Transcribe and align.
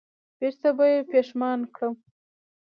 بېرته 0.37 0.69
به 0.77 0.85
یې 0.91 0.99
پښېمان 1.09 1.59
کړم 1.75 1.93